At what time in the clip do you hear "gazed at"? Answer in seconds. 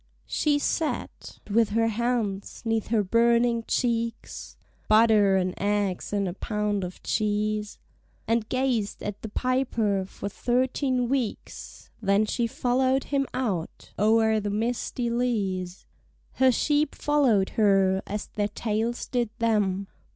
8.49-9.21